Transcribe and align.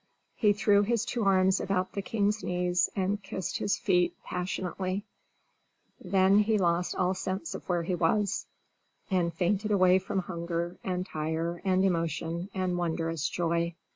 He 0.35 0.51
threw 0.53 0.81
his 0.81 1.05
two 1.05 1.25
arms 1.25 1.59
about 1.59 1.91
the 1.91 2.01
king's 2.01 2.43
knees, 2.43 2.89
and 2.95 3.21
kissed 3.21 3.59
his 3.59 3.77
feet 3.77 4.15
passionately; 4.23 5.05
then 6.03 6.39
he 6.39 6.57
lost 6.57 6.95
all 6.95 7.13
sense 7.13 7.53
of 7.53 7.69
where 7.69 7.83
he 7.83 7.93
was, 7.93 8.47
and 9.11 9.31
fainted 9.31 9.69
away 9.69 9.99
from 9.99 10.17
hunger, 10.21 10.79
and 10.83 11.05
tire, 11.05 11.61
and 11.63 11.85
emotion, 11.85 12.49
and 12.55 12.79
wondrous 12.79 13.29
joy. 13.29 13.75